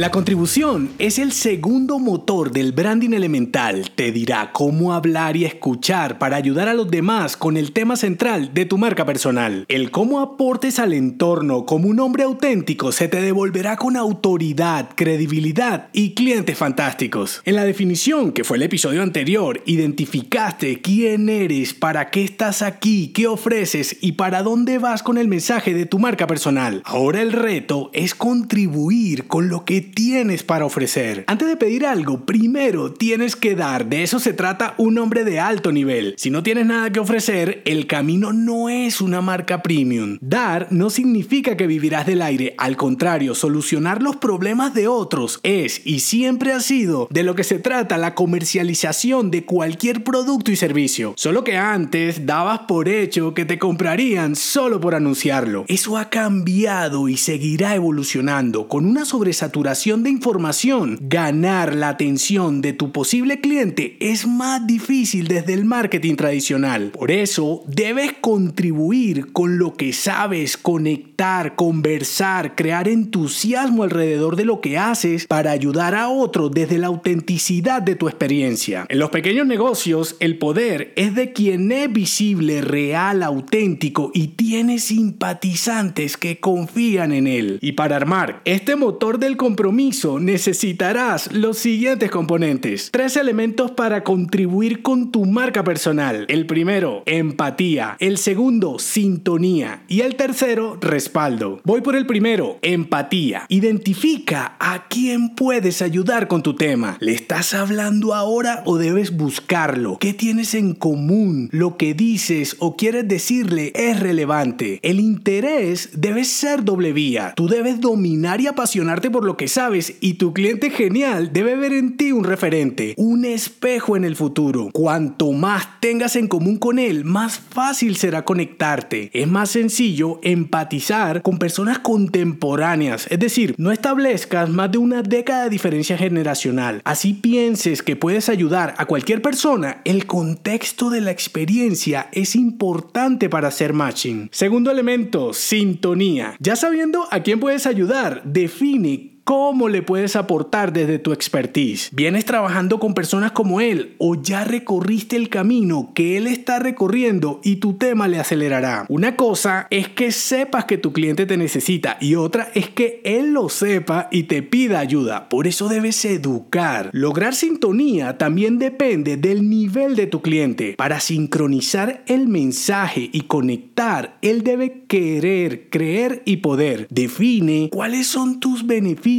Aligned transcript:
La 0.00 0.10
contribución 0.10 0.88
es 0.98 1.18
el 1.18 1.30
segundo 1.30 1.98
motor 1.98 2.52
del 2.52 2.72
branding 2.72 3.10
elemental. 3.10 3.90
Te 3.94 4.12
dirá 4.12 4.50
cómo 4.50 4.94
hablar 4.94 5.36
y 5.36 5.44
escuchar 5.44 6.16
para 6.18 6.36
ayudar 6.36 6.68
a 6.68 6.72
los 6.72 6.90
demás 6.90 7.36
con 7.36 7.58
el 7.58 7.72
tema 7.72 7.96
central 7.96 8.54
de 8.54 8.64
tu 8.64 8.78
marca 8.78 9.04
personal. 9.04 9.66
El 9.68 9.90
cómo 9.90 10.20
aportes 10.20 10.78
al 10.78 10.94
entorno 10.94 11.66
como 11.66 11.86
un 11.86 12.00
hombre 12.00 12.22
auténtico 12.22 12.92
se 12.92 13.08
te 13.08 13.20
devolverá 13.20 13.76
con 13.76 13.94
autoridad, 13.94 14.88
credibilidad 14.96 15.90
y 15.92 16.14
clientes 16.14 16.56
fantásticos. 16.56 17.42
En 17.44 17.56
la 17.56 17.64
definición, 17.64 18.32
que 18.32 18.42
fue 18.42 18.56
el 18.56 18.62
episodio 18.62 19.02
anterior, 19.02 19.62
identificaste 19.66 20.80
quién 20.80 21.28
eres, 21.28 21.74
para 21.74 22.10
qué 22.10 22.24
estás 22.24 22.62
aquí, 22.62 23.08
qué 23.08 23.26
ofreces 23.26 23.98
y 24.00 24.12
para 24.12 24.42
dónde 24.42 24.78
vas 24.78 25.02
con 25.02 25.18
el 25.18 25.28
mensaje 25.28 25.74
de 25.74 25.84
tu 25.84 25.98
marca 25.98 26.26
personal. 26.26 26.80
Ahora 26.86 27.20
el 27.20 27.32
reto 27.32 27.90
es 27.92 28.14
contribuir 28.14 29.26
con 29.26 29.50
lo 29.50 29.66
que 29.66 29.89
tienes 29.94 30.42
para 30.42 30.64
ofrecer. 30.64 31.24
Antes 31.26 31.48
de 31.48 31.56
pedir 31.56 31.86
algo, 31.86 32.24
primero 32.24 32.92
tienes 32.92 33.36
que 33.36 33.54
dar. 33.54 33.86
De 33.86 34.02
eso 34.02 34.18
se 34.18 34.32
trata 34.32 34.74
un 34.78 34.98
hombre 34.98 35.24
de 35.24 35.40
alto 35.40 35.72
nivel. 35.72 36.14
Si 36.16 36.30
no 36.30 36.42
tienes 36.42 36.66
nada 36.66 36.90
que 36.90 37.00
ofrecer, 37.00 37.62
el 37.64 37.86
camino 37.86 38.32
no 38.32 38.68
es 38.68 39.00
una 39.00 39.20
marca 39.20 39.62
premium. 39.62 40.18
Dar 40.20 40.68
no 40.70 40.90
significa 40.90 41.56
que 41.56 41.66
vivirás 41.66 42.06
del 42.06 42.22
aire. 42.22 42.54
Al 42.58 42.76
contrario, 42.76 43.34
solucionar 43.34 44.02
los 44.02 44.16
problemas 44.16 44.74
de 44.74 44.88
otros 44.88 45.40
es 45.42 45.82
y 45.84 46.00
siempre 46.00 46.52
ha 46.52 46.60
sido 46.60 47.08
de 47.10 47.22
lo 47.22 47.34
que 47.34 47.44
se 47.44 47.58
trata 47.58 47.98
la 47.98 48.14
comercialización 48.14 49.30
de 49.30 49.44
cualquier 49.44 50.04
producto 50.04 50.50
y 50.50 50.56
servicio. 50.56 51.14
Solo 51.16 51.44
que 51.44 51.56
antes 51.56 52.26
dabas 52.26 52.60
por 52.60 52.88
hecho 52.88 53.34
que 53.34 53.44
te 53.44 53.58
comprarían 53.58 54.36
solo 54.36 54.80
por 54.80 54.94
anunciarlo. 54.94 55.64
Eso 55.68 55.96
ha 55.96 56.10
cambiado 56.10 57.08
y 57.08 57.16
seguirá 57.16 57.74
evolucionando 57.74 58.68
con 58.68 58.84
una 58.84 59.04
sobresaturación 59.04 59.79
de 59.80 60.10
información, 60.10 60.98
ganar 61.00 61.74
la 61.74 61.88
atención 61.88 62.60
de 62.60 62.74
tu 62.74 62.92
posible 62.92 63.40
cliente 63.40 63.96
es 63.98 64.26
más 64.26 64.66
difícil 64.66 65.26
desde 65.26 65.54
el 65.54 65.64
marketing 65.64 66.16
tradicional. 66.16 66.90
Por 66.90 67.10
eso, 67.10 67.64
debes 67.66 68.12
contribuir 68.20 69.32
con 69.32 69.56
lo 69.56 69.72
que 69.72 69.94
sabes, 69.94 70.58
conectar, 70.58 71.56
conversar, 71.56 72.56
crear 72.56 72.88
entusiasmo 72.88 73.82
alrededor 73.82 74.36
de 74.36 74.44
lo 74.44 74.60
que 74.60 74.76
haces 74.76 75.26
para 75.26 75.50
ayudar 75.50 75.94
a 75.94 76.10
otros 76.10 76.50
desde 76.52 76.76
la 76.76 76.88
autenticidad 76.88 77.80
de 77.80 77.94
tu 77.94 78.06
experiencia. 78.06 78.84
En 78.90 78.98
los 78.98 79.08
pequeños 79.08 79.46
negocios, 79.46 80.16
el 80.20 80.36
poder 80.36 80.92
es 80.96 81.14
de 81.14 81.32
quien 81.32 81.72
es 81.72 81.90
visible, 81.90 82.60
real, 82.60 83.22
auténtico 83.22 84.10
y 84.12 84.28
tiene 84.28 84.78
simpatizantes 84.78 86.18
que 86.18 86.38
confían 86.38 87.12
en 87.12 87.26
él. 87.26 87.58
Y 87.62 87.72
para 87.72 87.96
armar 87.96 88.42
este 88.44 88.76
motor 88.76 89.18
del 89.18 89.38
compromiso, 89.60 90.18
necesitarás 90.18 91.34
los 91.34 91.58
siguientes 91.58 92.10
componentes. 92.10 92.88
Tres 92.90 93.18
elementos 93.18 93.70
para 93.70 94.04
contribuir 94.04 94.80
con 94.80 95.12
tu 95.12 95.26
marca 95.26 95.62
personal. 95.64 96.24
El 96.28 96.46
primero, 96.46 97.02
empatía. 97.04 97.98
El 98.00 98.16
segundo, 98.16 98.78
sintonía. 98.78 99.82
Y 99.86 100.00
el 100.00 100.16
tercero, 100.16 100.78
respaldo. 100.80 101.60
Voy 101.64 101.82
por 101.82 101.94
el 101.94 102.06
primero, 102.06 102.58
empatía. 102.62 103.44
Identifica 103.50 104.56
a 104.58 104.88
quién 104.88 105.34
puedes 105.34 105.82
ayudar 105.82 106.26
con 106.26 106.42
tu 106.42 106.56
tema. 106.56 106.96
¿Le 106.98 107.12
estás 107.12 107.52
hablando 107.52 108.14
ahora 108.14 108.62
o 108.64 108.78
debes 108.78 109.14
buscarlo? 109.14 109.98
¿Qué 110.00 110.14
tienes 110.14 110.54
en 110.54 110.72
común? 110.72 111.50
Lo 111.52 111.76
que 111.76 111.92
dices 111.92 112.56
o 112.60 112.76
quieres 112.76 113.06
decirle 113.06 113.72
es 113.74 114.00
relevante. 114.00 114.80
El 114.82 115.00
interés 115.00 115.90
debe 115.92 116.24
ser 116.24 116.64
doble 116.64 116.94
vía. 116.94 117.34
Tú 117.36 117.46
debes 117.46 117.78
dominar 117.78 118.40
y 118.40 118.46
apasionarte 118.46 119.10
por 119.10 119.26
lo 119.26 119.36
que 119.36 119.49
sabes 119.50 119.96
y 120.00 120.14
tu 120.14 120.32
cliente 120.32 120.70
genial 120.70 121.32
debe 121.32 121.56
ver 121.56 121.72
en 121.72 121.96
ti 121.96 122.12
un 122.12 122.24
referente, 122.24 122.94
un 122.96 123.24
espejo 123.24 123.96
en 123.96 124.04
el 124.04 124.16
futuro. 124.16 124.70
Cuanto 124.72 125.32
más 125.32 125.80
tengas 125.80 126.16
en 126.16 126.28
común 126.28 126.56
con 126.56 126.78
él, 126.78 127.04
más 127.04 127.38
fácil 127.38 127.96
será 127.96 128.24
conectarte. 128.24 129.10
Es 129.12 129.28
más 129.28 129.50
sencillo 129.50 130.20
empatizar 130.22 131.22
con 131.22 131.38
personas 131.38 131.80
contemporáneas, 131.80 133.06
es 133.10 133.18
decir, 133.18 133.54
no 133.58 133.72
establezcas 133.72 134.48
más 134.48 134.70
de 134.70 134.78
una 134.78 135.02
década 135.02 135.44
de 135.44 135.50
diferencia 135.50 135.98
generacional. 135.98 136.80
Así 136.84 137.14
pienses 137.14 137.82
que 137.82 137.96
puedes 137.96 138.28
ayudar 138.28 138.74
a 138.78 138.86
cualquier 138.86 139.20
persona, 139.22 139.82
el 139.84 140.06
contexto 140.06 140.90
de 140.90 141.00
la 141.00 141.10
experiencia 141.10 142.08
es 142.12 142.36
importante 142.36 143.28
para 143.28 143.48
hacer 143.48 143.72
matching. 143.72 144.28
Segundo 144.32 144.70
elemento, 144.70 145.32
sintonía. 145.32 146.36
Ya 146.38 146.56
sabiendo 146.56 147.08
a 147.10 147.20
quién 147.20 147.40
puedes 147.40 147.66
ayudar, 147.66 148.22
define 148.24 149.09
cómo 149.24 149.68
le 149.68 149.82
puedes 149.82 150.16
aportar 150.16 150.72
desde 150.72 150.98
tu 150.98 151.12
expertise. 151.12 151.90
¿Vienes 151.92 152.24
trabajando 152.24 152.78
con 152.78 152.94
personas 152.94 153.32
como 153.32 153.60
él 153.60 153.94
o 153.98 154.20
ya 154.20 154.44
recorriste 154.44 155.16
el 155.16 155.28
camino 155.28 155.92
que 155.94 156.16
él 156.16 156.26
está 156.26 156.58
recorriendo 156.58 157.40
y 157.44 157.56
tu 157.56 157.74
tema 157.74 158.08
le 158.08 158.18
acelerará? 158.18 158.86
Una 158.88 159.16
cosa 159.16 159.66
es 159.70 159.88
que 159.88 160.12
sepas 160.12 160.64
que 160.64 160.78
tu 160.78 160.92
cliente 160.92 161.26
te 161.26 161.36
necesita 161.36 161.96
y 162.00 162.14
otra 162.14 162.50
es 162.54 162.70
que 162.70 163.00
él 163.04 163.32
lo 163.32 163.48
sepa 163.48 164.08
y 164.10 164.24
te 164.24 164.42
pida 164.42 164.78
ayuda. 164.78 165.28
Por 165.28 165.46
eso 165.46 165.68
debes 165.68 166.04
educar. 166.04 166.90
Lograr 166.92 167.34
sintonía 167.34 168.18
también 168.18 168.58
depende 168.58 169.16
del 169.16 169.48
nivel 169.48 169.96
de 169.96 170.06
tu 170.06 170.22
cliente. 170.22 170.74
Para 170.76 171.00
sincronizar 171.00 172.02
el 172.06 172.28
mensaje 172.28 173.10
y 173.12 173.22
conectar, 173.22 174.18
él 174.22 174.42
debe 174.42 174.84
querer, 174.86 175.68
creer 175.70 176.22
y 176.24 176.38
poder. 176.38 176.86
Define 176.90 177.68
cuáles 177.70 178.06
son 178.06 178.40
tus 178.40 178.66
beneficios 178.66 179.09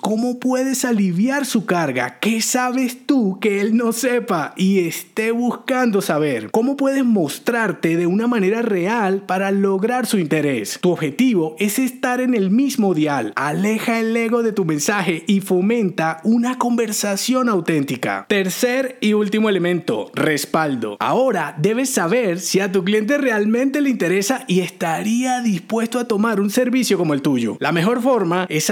cómo 0.00 0.40
puedes 0.40 0.84
aliviar 0.84 1.46
su 1.46 1.64
carga, 1.64 2.18
qué 2.18 2.42
sabes 2.42 3.06
tú 3.06 3.38
que 3.40 3.60
él 3.60 3.76
no 3.76 3.92
sepa 3.92 4.52
y 4.56 4.80
esté 4.80 5.30
buscando 5.30 6.02
saber, 6.02 6.50
cómo 6.50 6.76
puedes 6.76 7.04
mostrarte 7.04 7.96
de 7.96 8.06
una 8.06 8.26
manera 8.26 8.62
real 8.62 9.22
para 9.26 9.52
lograr 9.52 10.06
su 10.06 10.18
interés. 10.18 10.78
Tu 10.82 10.90
objetivo 10.90 11.54
es 11.60 11.78
estar 11.78 12.20
en 12.20 12.34
el 12.34 12.50
mismo 12.50 12.94
dial, 12.94 13.32
aleja 13.36 14.00
el 14.00 14.16
ego 14.16 14.42
de 14.42 14.52
tu 14.52 14.64
mensaje 14.64 15.22
y 15.28 15.40
fomenta 15.40 16.20
una 16.24 16.58
conversación 16.58 17.48
auténtica. 17.48 18.26
Tercer 18.28 18.98
y 19.00 19.12
último 19.12 19.48
elemento, 19.48 20.10
respaldo. 20.14 20.96
Ahora 20.98 21.54
debes 21.58 21.90
saber 21.90 22.40
si 22.40 22.58
a 22.58 22.72
tu 22.72 22.82
cliente 22.82 23.18
realmente 23.18 23.80
le 23.80 23.90
interesa 23.90 24.44
y 24.48 24.60
estaría 24.60 25.40
dispuesto 25.42 26.00
a 26.00 26.08
tomar 26.08 26.40
un 26.40 26.50
servicio 26.50 26.98
como 26.98 27.14
el 27.14 27.22
tuyo. 27.22 27.56
La 27.60 27.70
mejor 27.70 28.02
forma 28.02 28.46
es 28.48 28.68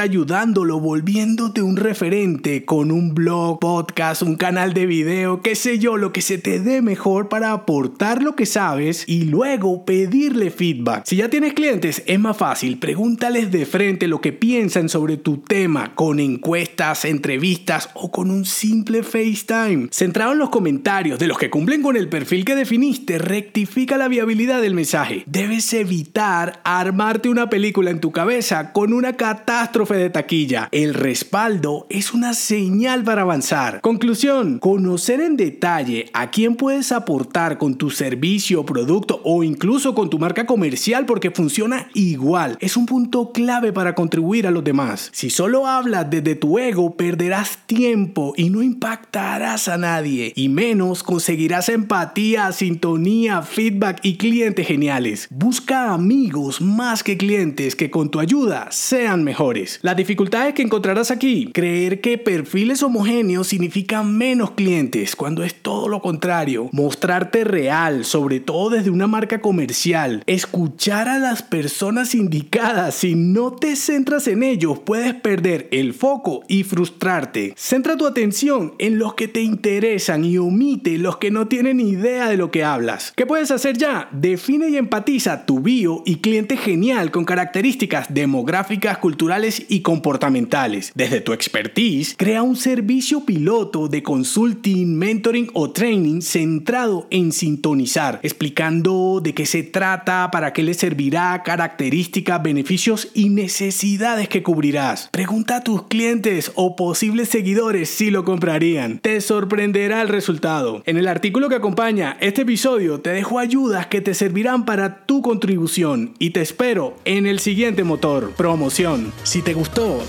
volviéndote 0.65 1.61
un 1.61 1.77
referente 1.77 2.65
con 2.65 2.91
un 2.91 3.15
blog, 3.15 3.61
podcast, 3.61 4.23
un 4.23 4.37
canal 4.37 4.73
de 4.73 4.87
video, 4.87 5.43
qué 5.43 5.55
sé 5.55 5.79
yo, 5.79 5.99
lo 5.99 6.13
que 6.13 6.23
se 6.23 6.39
te 6.39 6.61
dé 6.61 6.81
mejor 6.81 7.29
para 7.29 7.53
aportar 7.53 8.23
lo 8.23 8.35
que 8.37 8.47
sabes 8.47 9.05
y 9.07 9.25
luego 9.25 9.85
pedirle 9.85 10.51
feedback. 10.51 11.05
Si 11.05 11.17
ya 11.17 11.29
tienes 11.29 11.53
clientes, 11.53 12.03
es 12.07 12.19
más 12.19 12.39
fácil, 12.39 12.79
pregúntales 12.79 13.53
de 13.53 13.67
frente 13.67 14.09
lo 14.09 14.23
que 14.23 14.33
piensan 14.33 14.89
sobre 14.89 15.19
tu 15.19 15.39
tema 15.39 15.95
con 15.95 16.21
encuestas, 16.21 17.05
entrevistas 17.05 17.91
o 17.93 18.11
con 18.11 18.31
un 18.31 18.47
simple 18.47 19.03
FaceTime. 19.03 19.89
Centrado 19.91 20.33
en 20.33 20.39
los 20.39 20.49
comentarios 20.49 21.19
de 21.19 21.27
los 21.27 21.37
que 21.37 21.51
cumplen 21.51 21.83
con 21.83 21.99
el 21.99 22.09
perfil 22.09 22.47
que 22.47 22.55
definiste, 22.55 23.19
rectifica 23.19 23.99
la 23.99 24.09
viabilidad 24.09 24.63
del 24.63 24.73
mensaje. 24.73 25.23
Debes 25.27 25.71
evitar 25.75 26.61
armarte 26.65 27.29
una 27.29 27.51
película 27.51 27.91
en 27.91 28.01
tu 28.01 28.11
cabeza 28.11 28.73
con 28.73 28.95
una 28.95 29.13
catástrofe 29.19 29.97
de 29.97 30.09
taquilla 30.09 30.46
el 30.71 30.95
respaldo 30.95 31.87
es 31.91 32.15
una 32.15 32.35
señal 32.35 33.03
para 33.03 33.23
avanzar. 33.23 33.81
Conclusión, 33.81 34.59
conocer 34.59 35.21
en 35.21 35.37
detalle 35.37 36.11
a 36.13 36.31
quién 36.31 36.57
puedes 36.57 36.93
aportar 36.93 37.59
con 37.59 37.77
tu 37.77 37.91
servicio, 37.91 38.65
producto 38.65 39.21
o 39.25 39.43
incluso 39.43 39.95
con 39.95 40.09
tu 40.09 40.19
marca 40.19 40.47
comercial 40.47 41.05
porque 41.07 41.31
funciona 41.31 41.89
igual. 41.95 42.57
Es 42.61 42.77
un 42.77 42.87
punto 42.87 43.33
clave 43.33 43.73
para 43.73 43.95
contribuir 43.95 44.47
a 44.47 44.51
los 44.51 44.63
demás. 44.63 45.11
Si 45.13 45.31
solo 45.31 45.67
hablas 45.67 46.09
desde 46.11 46.37
tu 46.37 46.59
ego, 46.59 46.97
perderás 46.97 47.59
tiempo 47.67 48.33
y 48.37 48.51
no 48.51 48.63
impactarás 48.63 49.69
a 49.69 49.79
nadie. 49.79 50.33
Y 50.37 50.49
menos 50.49 51.03
conseguirás 51.03 51.69
empatía, 51.69 52.53
sintonía, 52.53 53.43
feedback 53.43 54.01
y 54.03 54.17
clientes 54.17 54.67
geniales. 54.67 55.27
Busca 55.31 55.93
amigos 55.93 56.61
más 56.61 57.03
que 57.03 57.17
clientes 57.17 57.75
que 57.75 57.91
con 57.91 58.11
tu 58.11 58.21
ayuda 58.21 58.69
sean 58.71 59.25
mejores. 59.25 59.81
La 59.83 59.95
dificultad 59.95 60.36
que 60.37 60.63
encontrarás 60.63 61.11
aquí. 61.11 61.51
Creer 61.53 62.01
que 62.01 62.19
perfiles 62.19 62.83
homogéneos 62.83 63.47
significan 63.47 64.17
menos 64.17 64.51
clientes, 64.51 65.17
cuando 65.17 65.43
es 65.43 65.55
todo 65.55 65.89
lo 65.89 66.03
contrario. 66.03 66.69
Mostrarte 66.73 67.43
real, 67.43 68.05
sobre 68.05 68.41
todo 68.41 68.71
desde 68.71 68.91
una 68.91 69.07
marca 69.07 69.41
comercial. 69.41 70.23
Escuchar 70.27 71.09
a 71.09 71.19
las 71.19 71.43
personas 71.43 72.15
indicadas. 72.15 72.97
Si 72.97 73.15
no 73.15 73.53
te 73.53 73.77
centras 73.77 74.29
en 74.29 74.43
ellos, 74.43 74.79
puedes 74.79 75.15
perder 75.15 75.69
el 75.73 75.95
foco 75.95 76.43
y 76.49 76.65
frustrarte. 76.65 77.55
Centra 77.57 77.97
tu 77.97 78.07
atención 78.07 78.75
en 78.79 78.99
los 78.99 79.15
que 79.15 79.29
te 79.29 79.41
interesan 79.41 80.25
y 80.25 80.37
omite 80.37 80.99
los 80.99 81.17
que 81.17 81.31
no 81.31 81.49
tienen 81.49 81.81
idea 81.81 82.29
de 82.29 82.37
lo 82.37 82.51
que 82.51 82.63
hablas. 82.63 83.15
¿Qué 83.17 83.25
puedes 83.25 83.51
hacer 83.51 83.79
ya? 83.79 84.11
Define 84.13 84.69
y 84.69 84.77
empatiza 84.77 85.47
tu 85.47 85.61
bio 85.61 86.03
y 86.05 86.17
cliente 86.17 86.59
genial 86.59 87.11
con 87.11 87.25
características 87.25 88.13
demográficas, 88.13 88.99
culturales 88.99 89.65
y 89.69 89.81
comportamentales. 90.27 90.93
Desde 90.95 91.21
tu 91.21 91.33
expertise, 91.33 92.15
crea 92.17 92.43
un 92.43 92.57
servicio 92.57 93.25
piloto 93.25 93.89
de 93.89 94.03
consulting, 94.03 94.97
mentoring 94.97 95.51
o 95.55 95.71
training 95.71 96.21
centrado 96.21 97.07
en 97.11 97.33
sintonizar, 97.33 98.21
explicando 98.23 99.21
de 99.23 99.35
qué 99.35 99.47
se 99.47 99.63
trata, 99.63 100.31
para 100.31 100.53
qué 100.53 100.63
le 100.63 100.75
servirá, 100.75 101.43
características, 101.45 102.43
beneficios 102.43 103.09
y 103.15 103.29
necesidades 103.29 104.29
que 104.29 104.43
cubrirás. 104.43 105.09
Pregunta 105.13 105.57
a 105.57 105.65
tus 105.65 105.85
clientes 105.85 106.53
o 106.55 106.77
posibles 106.77 107.29
seguidores 107.29 107.89
si 107.89 108.11
lo 108.11 108.25
comprarían. 108.25 108.99
Te 108.99 109.21
sorprenderá 109.21 110.03
el 110.03 110.09
resultado. 110.09 110.83
En 110.87 110.97
el 110.97 111.09
artículo 111.09 111.49
que 111.49 111.57
acompaña 111.57 112.17
este 112.21 112.43
episodio 112.43 113.01
te 113.01 113.11
dejo 113.11 113.39
ayudas 113.39 113.87
que 113.87 114.01
te 114.01 114.15
servirán 114.15 114.65
para 114.65 115.05
tu 115.07 115.23
contribución 115.23 116.15
y 116.19 116.31
te 116.31 116.41
espero 116.41 116.97
en 117.05 117.27
el 117.27 117.39
siguiente 117.39 117.85
motor, 117.85 118.33
promoción. 118.37 119.13
Si 119.23 119.43
te 119.43 119.55
gustó 119.55 120.03